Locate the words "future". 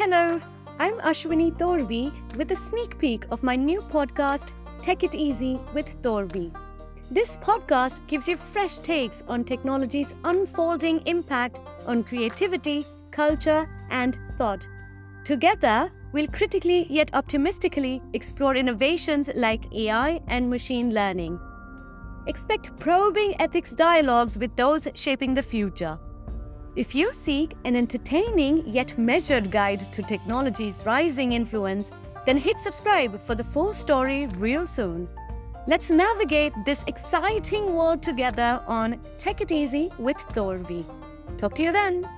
25.42-25.98